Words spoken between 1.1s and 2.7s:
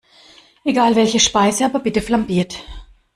Speise, aber bitte flambiert!